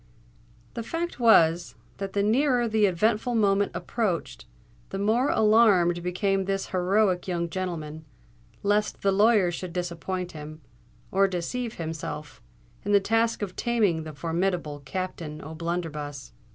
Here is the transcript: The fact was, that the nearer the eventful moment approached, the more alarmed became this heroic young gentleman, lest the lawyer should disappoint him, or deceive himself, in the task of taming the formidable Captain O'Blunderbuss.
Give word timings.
The 0.73 0.81
fact 0.81 1.19
was, 1.19 1.75
that 1.97 2.13
the 2.13 2.23
nearer 2.23 2.67
the 2.67 2.87
eventful 2.87 3.35
moment 3.35 3.71
approached, 3.75 4.47
the 4.89 4.97
more 4.97 5.29
alarmed 5.29 6.01
became 6.01 6.45
this 6.45 6.69
heroic 6.69 7.27
young 7.27 7.51
gentleman, 7.51 8.05
lest 8.63 9.03
the 9.03 9.11
lawyer 9.11 9.51
should 9.51 9.73
disappoint 9.73 10.31
him, 10.31 10.59
or 11.11 11.27
deceive 11.27 11.75
himself, 11.75 12.41
in 12.83 12.93
the 12.93 12.99
task 12.99 13.43
of 13.43 13.55
taming 13.55 14.01
the 14.01 14.13
formidable 14.13 14.81
Captain 14.85 15.39
O'Blunderbuss. 15.39 16.33